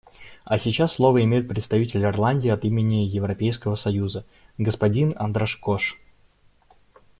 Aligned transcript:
А 0.45 0.57
сейчас 0.57 0.93
слово 0.95 1.23
имеет 1.25 1.47
представитель 1.47 2.01
Ирландии 2.05 2.49
от 2.49 2.65
имени 2.65 3.03
Европейского 3.05 3.75
союза— 3.75 4.25
господин 4.57 5.13
Андраш 5.15 5.57
Кош. 5.57 6.01